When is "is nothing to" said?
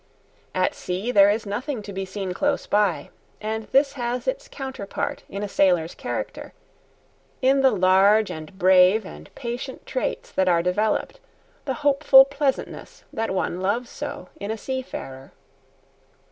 1.29-1.93